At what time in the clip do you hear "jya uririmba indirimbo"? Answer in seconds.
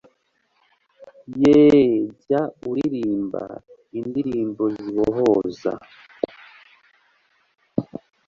2.21-4.63